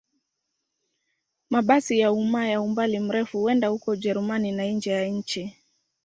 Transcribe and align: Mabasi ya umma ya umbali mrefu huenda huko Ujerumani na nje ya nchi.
Mabasi 1.49 1.99
ya 1.99 2.11
umma 2.11 2.47
ya 2.47 2.61
umbali 2.61 2.99
mrefu 2.99 3.39
huenda 3.39 3.67
huko 3.67 3.91
Ujerumani 3.91 4.51
na 4.51 4.63
nje 4.65 4.91
ya 4.91 5.05
nchi. 5.07 5.55